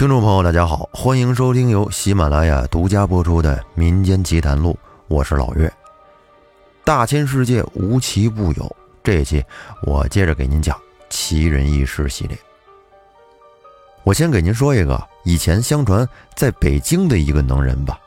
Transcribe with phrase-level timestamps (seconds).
[0.00, 4.70] 听众朋友，大家好，欢迎收听由喜马拉雅独家播出的《民间奇谈录》，
[5.08, 5.70] 我是老岳。
[6.82, 9.44] 大千世界无奇不有，这一期
[9.82, 10.74] 我接着给您讲
[11.10, 12.38] 奇人异事系列。
[14.02, 18.00] 我先给您说一个以前相传在北京的一个能人吧。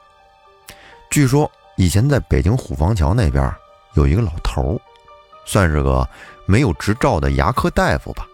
[1.11, 1.47] 据说
[1.77, 3.53] 以前在北京虎坊桥那边
[3.93, 4.81] 有一个老头儿，
[5.45, 6.09] 算是个
[6.47, 8.25] 没有执照的牙科大夫吧。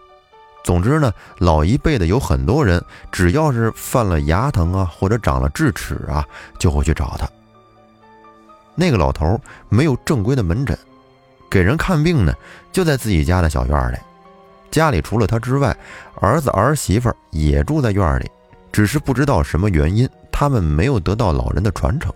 [0.62, 6.24] 总之呢，老一辈的有很多人，只要是犯了牙疼啊，或者长了智齿啊，
[6.58, 7.28] 就会去找他。
[8.74, 10.78] 那个老头没有正规的门诊，
[11.50, 12.32] 给人看病呢，
[12.72, 13.96] 就在自己家的小院里。
[14.70, 15.76] 家里除了他之外，
[16.16, 18.30] 儿子儿媳妇也住在院里，
[18.70, 22.12] 只是不知道什么原因，他们没有得到老人的传承。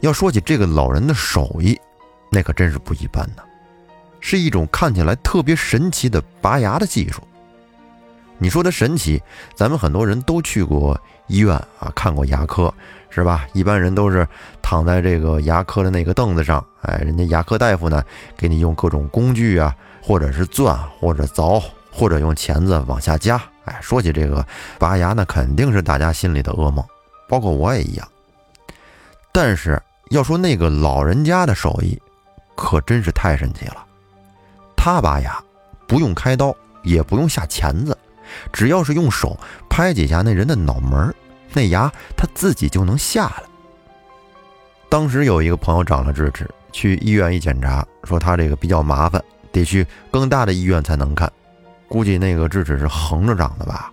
[0.00, 1.78] 要说起这个老人的手艺，
[2.30, 3.42] 那可真是不一般呢。
[4.26, 7.22] 是一种看起来特别神奇的拔牙的技术。
[8.38, 9.22] 你说它神奇，
[9.54, 12.72] 咱们很多人都去过医院啊，看过牙科，
[13.10, 13.46] 是吧？
[13.52, 14.26] 一般人都是
[14.62, 18.02] 躺在这个牙科的那个凳子上，哎，人家牙科大夫呢，
[18.34, 23.38] 给你用各种工具啊，或者是钻，或者凿，或者用钳子往下夹。
[23.66, 24.44] 哎，说起这个
[24.78, 26.82] 拔牙，那肯定是大家心里的噩梦，
[27.28, 28.08] 包括我也一样。
[29.32, 32.00] 但是要说那个老人家的手艺，
[32.56, 33.84] 可真是太神奇了。
[34.84, 35.42] 他拔牙
[35.88, 37.96] 不用开刀，也不用下钳子，
[38.52, 39.34] 只要是用手
[39.66, 41.10] 拍几下那人的脑门，
[41.54, 43.44] 那牙他自己就能下来。
[44.90, 51.32] 当时有一个朋友长了智齿，去医院一检查，说他这个比较麻烦，得去更大的医院才能看。
[51.88, 53.90] 估计那个智齿是横着长的吧。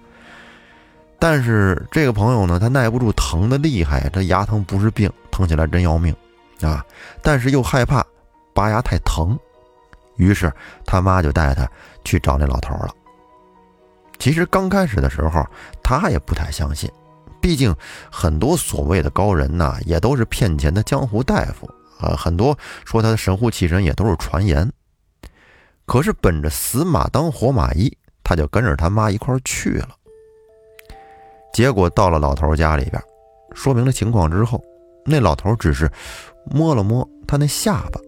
[1.18, 6.14] 但是这个朋友呢，他耐不住疼的厉害，这牙疼不是病，疼起来真要命
[6.60, 6.86] 啊！
[7.22, 8.06] 但是又害怕
[8.54, 9.40] 拔牙太疼。
[10.22, 10.54] 于是
[10.86, 11.68] 他妈就带他
[12.06, 12.94] 去找那老头了。
[14.20, 15.44] 其实刚开始的时候，
[15.82, 16.88] 他也不太相信，
[17.42, 17.76] 毕竟
[18.12, 21.68] 很多所谓的高人呐，也都是骗钱的江湖大夫
[22.00, 22.16] 啊。
[22.16, 22.56] 很多
[22.86, 24.72] 说他的神乎其神，也都是传言。
[25.88, 27.92] 可是本着死马当活马医，
[28.24, 29.90] 他就跟着他妈一块去了。
[31.52, 33.02] 结果到了老头家里边，
[33.56, 34.64] 说明了情况之后，
[35.04, 35.92] 那老头只是
[36.46, 38.00] 摸了摸他那下巴。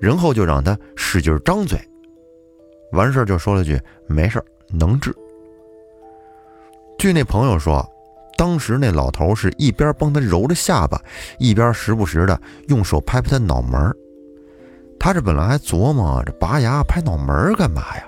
[0.00, 1.78] 然后就让他使劲张嘴，
[2.92, 5.14] 完事儿就说了句：“没事儿，能治。”
[6.98, 7.86] 据那朋友说，
[8.36, 11.00] 当时那老头是一边帮他揉着下巴，
[11.38, 13.94] 一边时不时的用手拍拍他脑门儿。
[14.98, 18.04] 他这本来还琢磨这拔牙拍脑门儿干嘛呀？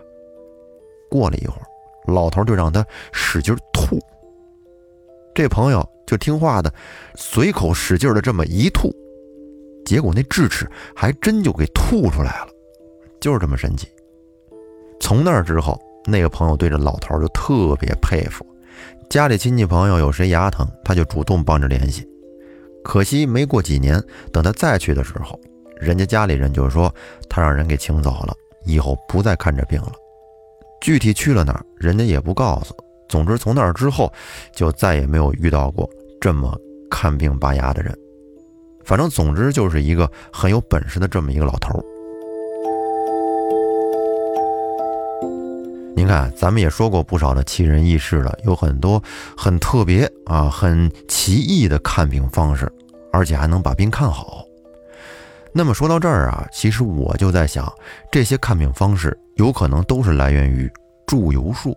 [1.10, 1.64] 过了一会儿，
[2.12, 3.98] 老头就让他使劲吐。
[5.34, 6.72] 这朋友就听话的，
[7.14, 8.94] 随口使劲的这么一吐。
[9.84, 12.48] 结果那智齿还真就给吐出来了，
[13.20, 13.88] 就是这么神奇。
[15.00, 18.46] 从那儿之后，那个朋友对这老头就特别佩服，
[19.10, 22.08] 家里亲戚朋友有谁牙疼，他就主动帮着联系。
[22.84, 25.38] 可惜没过几年，等他再去的时候，
[25.76, 26.92] 人家家里人就说
[27.28, 29.92] 他让人给请走了，以后不再看这病了。
[30.80, 32.74] 具体去了哪儿，人家也不告诉。
[33.08, 34.12] 总之，从那儿之后，
[34.54, 35.88] 就再也没有遇到过
[36.20, 36.58] 这么
[36.90, 37.96] 看病拔牙的人。
[38.84, 41.84] 反正总之就是一个很有本事的这么一个老头儿。
[45.94, 49.00] 您看，咱们也说过不少的奇人异事了，有很多
[49.36, 52.70] 很特别啊、很奇异的看病方式，
[53.12, 54.44] 而且还能把病看好。
[55.52, 57.70] 那么说到这儿啊，其实我就在想，
[58.10, 60.68] 这些看病方式有可能都是来源于
[61.06, 61.76] 祝由术。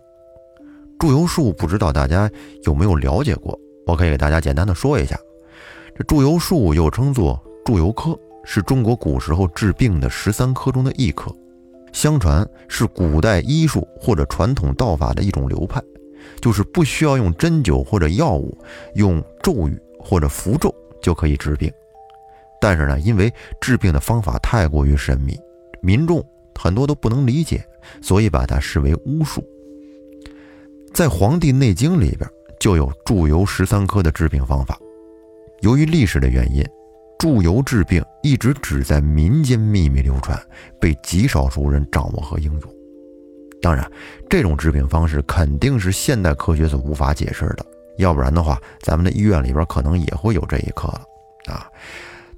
[0.98, 2.32] 祝由术不知道大家
[2.64, 3.60] 有没有了解过？
[3.86, 5.20] 我可以给大家简单的说一下。
[5.96, 11.34] 这祝由术又称作祝由科，是中国古时候治病的十三科中的一科。
[11.94, 15.82] 相传是古代医术或者传统道法的一种流派，
[16.42, 18.58] 就是不需要用针灸或者药物，
[18.96, 21.72] 用咒语或者符咒就可以治病。
[22.60, 25.40] 但是呢，因为治病的方法太过于神秘，
[25.82, 26.22] 民众
[26.60, 27.66] 很多都不能理解，
[28.02, 29.42] 所以把它视为巫术。
[30.94, 32.30] 在《黄帝内经》里边
[32.60, 34.78] 就有祝由十三科的治病方法。
[35.62, 36.64] 由于历史的原因，
[37.18, 40.40] 祝由治病一直只在民间秘密流传，
[40.80, 42.62] 被极少数人掌握和应用。
[43.62, 43.90] 当然，
[44.30, 47.66] 这种治病方式肯定是现代科学所无法解释的，
[47.98, 51.02] 要不然的话，咱们的医院里边可能也会有这一科了
[51.48, 51.68] 啊。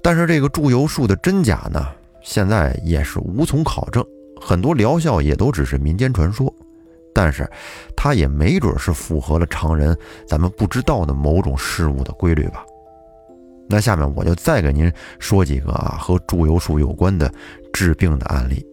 [0.00, 1.86] 但是这个祝由术的真假呢，
[2.22, 4.02] 现在也是无从考证，
[4.40, 6.50] 很多疗效也都只是民间传说。
[7.12, 7.50] 但是，
[7.96, 9.94] 它也没准是符合了常人
[10.26, 12.64] 咱们不知道的某种事物的规律吧。
[13.68, 17.32] 那下面我就再给您说几个啊和祝由术有关的
[17.72, 18.64] 治病的案例。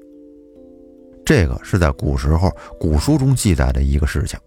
[1.25, 2.49] 这个是在古时候
[2.79, 4.39] 古书中记载的一个事情。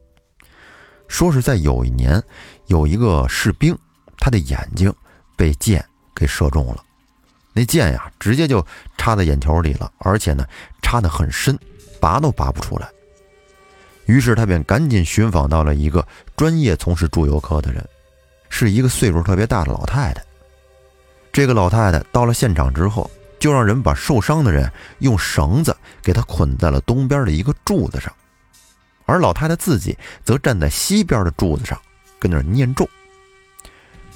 [1.08, 2.22] 说是在有一年，
[2.66, 3.76] 有一个士兵，
[4.18, 4.92] 他的眼睛
[5.36, 5.84] 被箭
[6.14, 6.84] 给射中了，
[7.54, 8.64] 那箭呀，直接就
[8.96, 10.46] 插在眼球里了，而且呢，
[10.82, 11.58] 插得很深，
[11.98, 12.88] 拔都拔不出来。
[14.04, 16.06] 于是他便赶紧寻访到了一个
[16.36, 17.82] 专业从事祝由科的人，
[18.50, 20.22] 是一个岁数特别大的老太太。
[21.38, 23.08] 这个老太太到了现场之后，
[23.38, 24.68] 就让人把受伤的人
[24.98, 28.12] 用绳子给他捆在了东边的一个柱子上。
[29.06, 31.80] 而老太太自己则站在西边的柱子上，
[32.18, 32.90] 跟那儿念咒。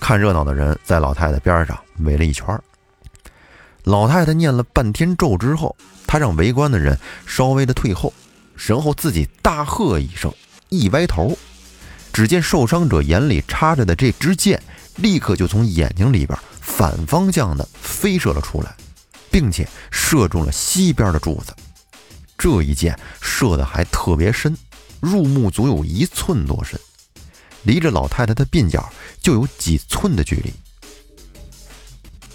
[0.01, 2.61] 看热闹的人在老太太边上围了一圈。
[3.85, 5.77] 老太太念了半天咒之后，
[6.09, 8.13] 她让围观的人稍微的退后，
[8.57, 10.35] 然后自己大喝一声，
[10.71, 11.39] 一歪头，
[12.13, 14.61] 只见受伤者眼里插着的这支箭，
[14.97, 18.75] 立刻就从眼睛里边反方向的飞射了出来，
[19.31, 21.55] 并且射中了西边的柱子。
[22.37, 24.57] 这一箭射的还特别深。
[25.01, 26.79] 入目足有一寸多深，
[27.65, 28.89] 离着老太太的鬓角
[29.21, 30.53] 就有几寸的距离。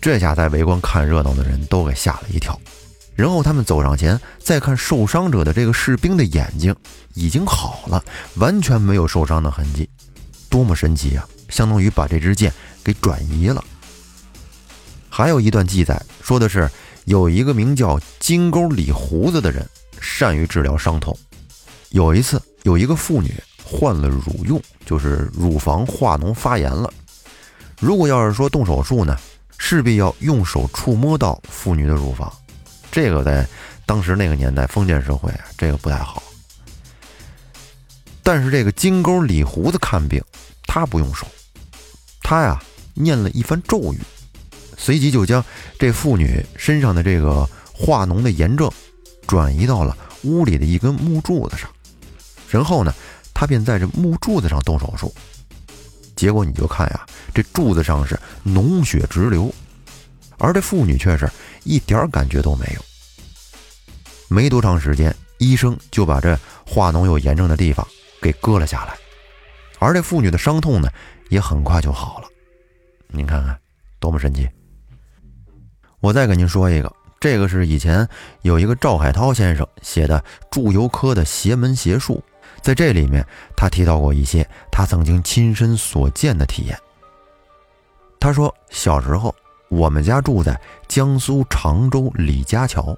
[0.01, 2.59] 这下在围观看热闹的人都给吓了一跳。
[3.15, 6.75] 然后他们走上前，再看受伤者的这个士兵的眼睛
[7.13, 8.03] 已经好了，
[8.35, 9.89] 完全没有受伤的痕迹，
[10.49, 11.25] 多么神奇啊！
[11.49, 12.51] 相当于把这支箭
[12.83, 13.63] 给转移了。
[15.09, 16.69] 还有一段记载说的是，
[17.05, 19.67] 有一个名叫金钩李胡子的人，
[19.99, 21.17] 善于治疗伤痛。
[21.89, 22.41] 有一次。
[22.63, 23.33] 有一个妇女
[23.63, 26.91] 患了乳痈，就是乳房化脓发炎了。
[27.79, 29.17] 如果要是说动手术呢，
[29.57, 32.29] 势必要用手触摸到妇女的乳房，
[32.91, 33.47] 这个在
[33.85, 36.21] 当时那个年代封建社会啊，这个不太好。
[38.21, 40.21] 但是这个金钩李胡子看病，
[40.63, 41.25] 他不用手，
[42.29, 42.61] 他呀
[42.93, 44.01] 念了一番咒语，
[44.77, 45.41] 随即就将
[45.79, 48.69] 这妇女身上的这个化脓的炎症
[49.25, 51.69] 转移到了屋里的一根木柱子上。
[52.49, 52.93] 然后呢，
[53.33, 55.15] 他便在这木柱子上动手术，
[56.17, 59.49] 结果你就看呀，这柱子上是脓血直流，
[60.37, 61.31] 而这妇女却是
[61.63, 62.81] 一点感觉都没有。
[64.27, 67.87] 没多长时间，医生就把这化脓有炎症的地方
[68.21, 68.97] 给割了下来，
[69.79, 70.89] 而这妇女的伤痛呢，
[71.29, 72.27] 也很快就好了。
[73.07, 73.57] 您看看，
[73.99, 74.49] 多么神奇！
[75.99, 78.07] 我再给您说一个，这个是以前
[78.41, 82.23] 有一个赵海涛先生写的祝由科的邪门邪术。
[82.61, 83.25] 在这里面，
[83.55, 86.77] 他提到过一些他曾经亲身所见的体验。
[88.19, 89.33] 他说，小时候
[89.69, 92.95] 我们家住在江苏常州李家桥。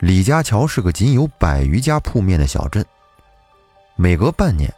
[0.00, 2.84] 李家桥是个仅有百余家铺面的小镇。
[3.96, 4.72] 每隔半年，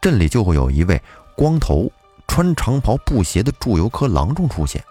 [0.00, 1.00] 镇里就会有一位
[1.36, 1.90] 光头、
[2.28, 4.82] 穿长袍、布鞋的祝由科郎中出现。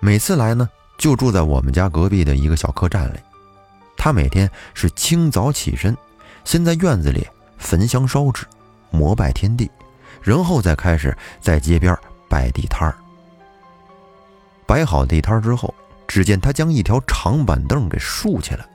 [0.00, 3.18] 每次来呢，就住在我们家隔壁的一个小客栈里。
[3.96, 5.96] 他每天是清早起身。
[6.44, 7.26] 先在院子里
[7.58, 8.46] 焚香烧纸，
[8.90, 9.70] 膜拜天地，
[10.22, 11.94] 然后再开始在街边
[12.26, 12.96] 摆地摊儿。
[14.64, 15.74] 摆好地摊之后，
[16.06, 18.66] 只见他将一条长板凳给竖起来，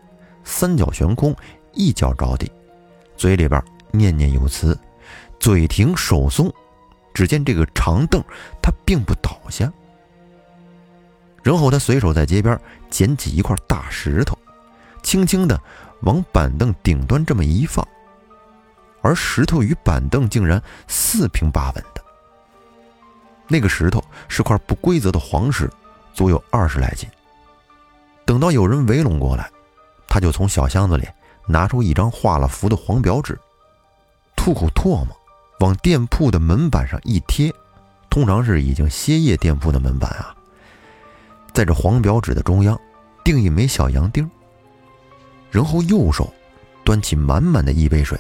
[0.44, 1.36] 三脚悬空，
[1.72, 2.52] 一脚着地，
[3.18, 3.60] 嘴里边
[3.90, 4.78] 念念有词，
[5.44, 6.50] 嘴停手松。
[7.14, 8.24] 只见这个长凳
[8.62, 9.70] 他并不倒下，
[11.44, 12.58] 然后他随手在街边
[12.90, 14.38] 捡起一块大石头，
[15.04, 15.60] 轻轻的。
[16.04, 17.86] 往板凳顶端这么一放，
[19.02, 22.02] 而石头与板凳竟然四平八稳的。
[23.48, 25.70] 那个石头是块不规则的黄石，
[26.14, 27.08] 足有二十来斤。
[28.26, 29.50] 等到有人围拢过来，
[30.08, 31.08] 他就从小箱子里
[31.48, 33.38] 拿出一张画了符的黄表纸，
[34.36, 35.18] 吐口唾沫，
[35.64, 37.50] 往店铺的门板上一贴，
[38.10, 40.36] 通常是已经歇业店铺的门板啊。
[41.54, 42.78] 在这黄表纸的中央，
[43.24, 44.30] 钉一枚小洋钉。
[45.50, 46.34] 然后右手
[46.84, 48.20] 端起满满的一杯水，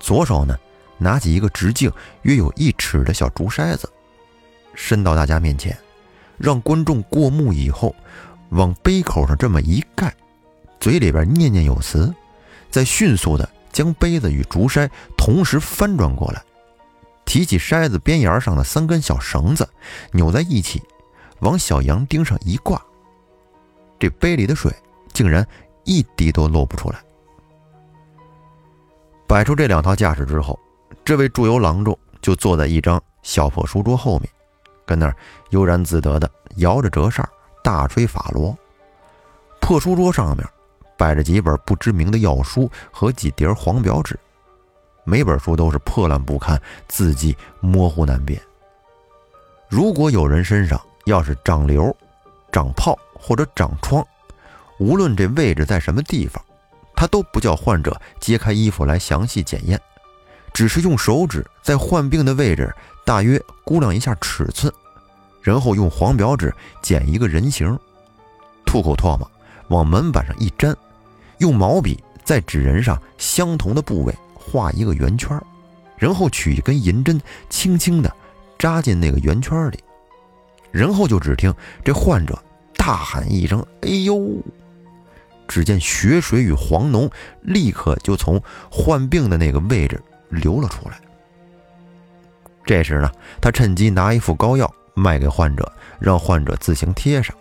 [0.00, 0.56] 左手呢
[0.96, 1.92] 拿起一个直径
[2.22, 3.86] 约有一尺的小竹筛子，
[4.74, 5.76] 伸到大家面前，
[6.38, 7.94] 让观众过目以后，
[8.48, 10.14] 往杯口上这么一盖，
[10.80, 12.10] 嘴里边念念有词，
[12.70, 16.42] 再迅速的将杯子与竹筛同时翻转过来，
[17.24, 19.68] 提起筛子边沿上的三根小绳子，
[20.12, 20.82] 扭在一起，
[21.40, 22.80] 往小羊钉上一挂，
[23.98, 24.72] 这杯里的水
[25.12, 25.46] 竟然。
[25.86, 26.98] 一滴都漏不出来。
[29.26, 30.58] 摆出这两套架势之后，
[31.04, 34.30] 这位祝由郎中就坐在一张小破书桌后面，
[34.86, 35.14] 跟那儿
[35.50, 37.28] 悠然自得的摇着折扇，
[37.62, 38.56] 大吹法螺。
[39.60, 40.48] 破书桌上面
[40.96, 44.18] 摆着几本不知名的药书和几叠黄表纸，
[45.04, 48.40] 每本书都是破烂不堪，字迹模糊难辨。
[49.68, 51.94] 如果有人身上要是长瘤、
[52.50, 54.04] 长泡或者长疮，
[54.78, 56.42] 无论这位置在什么地方，
[56.96, 59.80] 他都不叫患者揭开衣服来详细检验，
[60.52, 64.72] 只是用手指在患病的位置大约估量一下尺寸，
[65.42, 67.78] 然后用黄表纸剪一个人形，
[68.64, 69.30] 吐口唾沫，
[69.68, 70.74] 往门板上一粘，
[71.38, 75.40] 用毛笔在纸人上相同的部位画一个圆圈，
[75.96, 78.14] 然后取一根银针，轻轻地
[78.58, 79.78] 扎进那个圆圈里，
[80.70, 82.38] 然后就只听这患者
[82.76, 84.20] 大喊一声：“哎呦！”
[85.48, 87.10] 只见血水与黄脓
[87.42, 90.98] 立刻就从患病的那个位置流了出来。
[92.64, 93.10] 这时呢，
[93.42, 97.36] 他趁机拿一副膏药卖给患者，让患者自行贴上。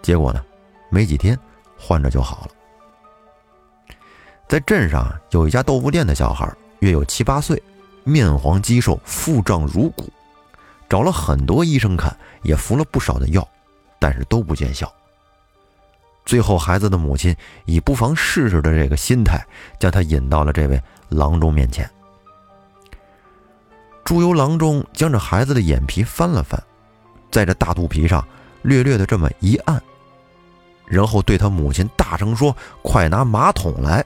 [0.00, 0.42] 结果呢，
[0.88, 1.38] 没几天，
[1.78, 2.52] 患者就好了。
[4.48, 7.62] 在镇上有一家豆腐店的小孩，约有七八岁，
[8.04, 10.10] 面黄肌瘦，腹胀如鼓，
[10.88, 13.46] 找了很多医生看，也服了不少的药，
[13.98, 14.92] 但是都不见效。
[16.24, 17.34] 最后，孩子的母亲
[17.64, 19.44] 以不妨试试的这个心态，
[19.78, 21.88] 将他引到了这位郎中面前。
[24.04, 26.62] 朱由郎中将这孩子的眼皮翻了翻，
[27.30, 28.22] 在这大肚皮上
[28.62, 29.82] 略略的这么一按，
[30.86, 34.04] 然后对他母亲大声说：“快拿马桶来！”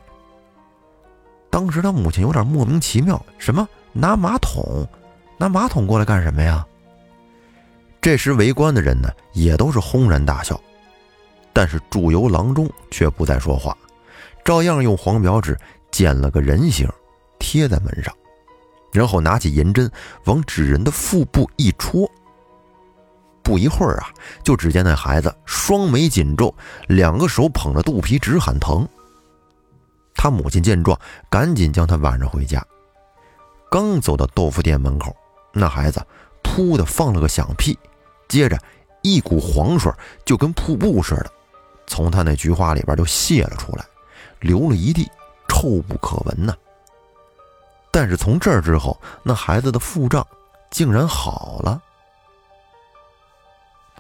[1.57, 4.87] 当时他母亲有点莫名其妙：“什么拿马桶？
[5.39, 6.67] 拿马桶过来干什么呀？”
[7.99, 10.61] 这时围观的人呢，也都是轰然大笑。
[11.55, 13.75] 但是祝由郎中却不再说话，
[14.45, 15.57] 照样用黄表纸
[15.91, 16.87] 剪了个人形，
[17.39, 18.15] 贴在门上，
[18.93, 19.91] 然后拿起银针
[20.27, 22.07] 往纸人的腹部一戳。
[23.43, 24.11] 不一会儿啊，
[24.45, 26.55] 就只见那孩子双眉紧皱，
[26.87, 28.87] 两个手捧着肚皮直喊疼。
[30.27, 30.99] 他母亲见状，
[31.31, 32.61] 赶紧将他挽着回家。
[33.71, 35.15] 刚走到豆腐店门口，
[35.53, 36.05] 那孩子
[36.43, 37.79] 噗的放了个响屁，
[38.27, 38.59] 接着
[39.03, 39.93] 一股黄水
[40.25, 41.31] 就跟瀑布似的。
[41.87, 43.85] 从他那菊花里边就泄了出来，
[44.41, 45.09] 流了一地，
[45.47, 46.53] 臭不可闻呐。
[47.93, 50.27] 但是从这儿之后，那孩子的腹胀
[50.73, 51.81] 竟然好了。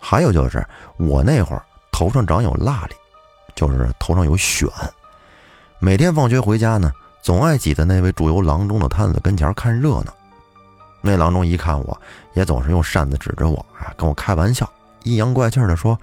[0.00, 0.66] 还有就是
[0.96, 2.96] 我那会儿头上长有蜡粒，
[3.54, 4.68] 就是头上有癣。
[5.86, 10.12] 每天放学回家呢，总爱挤在那位驻游郎中的摊子跟前看热闹。
[11.00, 11.96] 那郎中一看我，
[12.34, 14.68] 也总是用扇子指着我啊，跟我开玩笑。
[15.04, 15.96] 阴阳怪气的说：“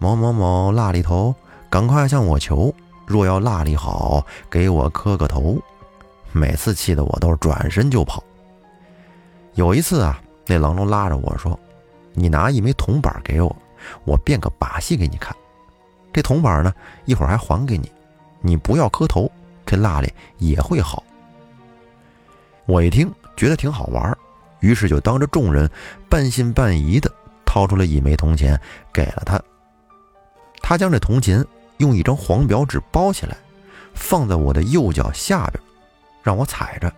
[0.00, 1.32] 某某某蜡里头，
[1.70, 2.74] 赶快向我求！
[3.06, 5.56] 若要蜡里好，给我磕个头。”
[6.34, 8.20] 每次气得我都是转身就跑。
[9.54, 11.56] 有一次啊，那郎中拉着我说
[12.12, 13.56] ：“你拿一枚铜板给我，
[14.04, 15.32] 我变个把戏给你看。
[16.12, 17.88] 这铜板呢，一会儿还还给你。
[18.40, 19.30] 你不要磕头，
[19.64, 21.02] 这蜡里也会好。”
[22.66, 24.16] 我一听觉得挺好玩，
[24.60, 25.70] 于是就当着众人
[26.08, 27.10] 半信半疑的。
[27.50, 28.60] 掏出了一枚铜钱，
[28.92, 29.40] 给了他。
[30.60, 31.42] 他将这铜钱
[31.78, 33.34] 用一张黄表纸包起来，
[33.94, 35.58] 放在我的右脚下边，
[36.22, 36.92] 让我踩着，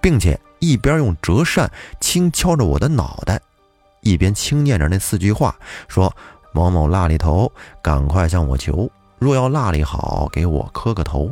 [0.00, 3.40] 并且一边用折扇轻敲着我的脑袋，
[4.00, 5.54] 一边轻念着那四句话，
[5.86, 6.12] 说
[6.52, 8.90] ：“某某蜡里头，赶快向我求。
[9.22, 11.30] 若要蜡里好，给我磕个头。”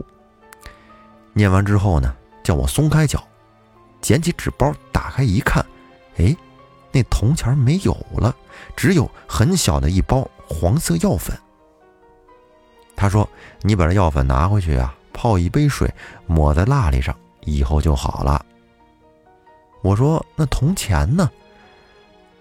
[1.34, 3.22] 念完之后呢，叫我松开脚，
[4.00, 5.64] 捡起纸包，打开一看，
[6.16, 6.36] 哎。
[6.92, 8.34] 那铜钱没有了，
[8.74, 11.38] 只有很小的一包黄色药粉。
[12.96, 13.28] 他说
[13.62, 15.88] ：“你把这药粉拿回去啊，泡一杯水，
[16.26, 18.44] 抹在蜡里上，以后就好了。”
[19.82, 21.30] 我说：“那铜钱呢？”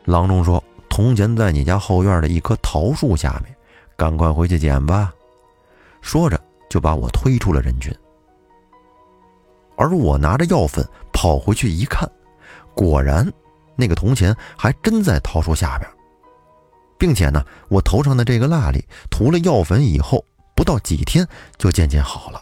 [0.05, 3.55] 郎中说：“铜钱在你家后院的一棵桃树下面，
[3.95, 5.13] 赶快回去捡吧。”
[6.01, 6.39] 说着
[6.69, 7.93] 就把我推出了人群。
[9.77, 12.09] 而我拿着药粉跑回去一看，
[12.73, 13.31] 果然。
[13.81, 15.89] 那个铜钱还真在桃树下边，
[16.97, 20.21] 并且呢，我头上的这个蜡里涂了药粉以后，
[20.53, 21.25] 不到几天
[21.57, 22.41] 就渐渐好了。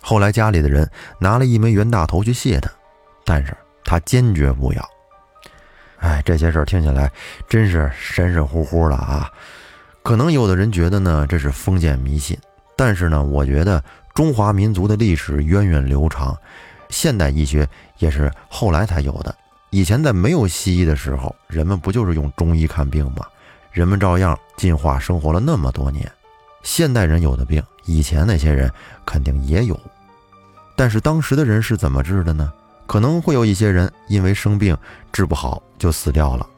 [0.00, 0.90] 后来家里的人
[1.20, 2.68] 拿了一枚袁大头去谢他，
[3.24, 4.90] 但是他坚决不要。
[6.00, 7.08] 哎，这些事儿听起来
[7.48, 9.30] 真是神神乎乎的啊！
[10.08, 12.34] 可能有的人觉得呢，这是封建迷信，
[12.74, 13.84] 但是呢，我觉得
[14.14, 16.34] 中华民族的历史源远流长，
[16.88, 19.36] 现代医学也是后来才有的。
[19.68, 23.26] 以前在没有西医的时候，人们不就是用中医看病吗？
[23.70, 26.10] 人们照样进化生活了那么多年。
[26.62, 28.72] 现代人有的病，以前那些人
[29.04, 29.78] 肯定也有。
[30.74, 32.50] 但是当时的人是怎么治的呢？
[32.86, 34.74] 可能会有一些人因为生病
[35.12, 36.48] 治不好就死掉了。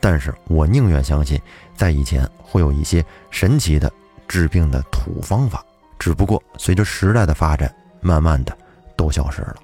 [0.00, 1.40] 但是我宁愿相信，
[1.76, 3.92] 在以前会有一些神奇的
[4.26, 5.64] 治病的土方法，
[5.98, 8.56] 只不过随着时代的发展，慢慢的
[8.96, 9.56] 都消失了。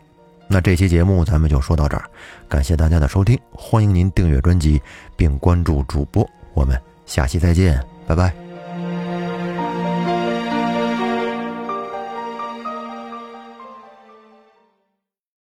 [0.47, 2.05] 那这期节目咱们就说到这儿，
[2.49, 4.81] 感谢大家的收听，欢迎您订阅专辑
[5.17, 8.44] 并关注主播，我们下期再见，拜拜。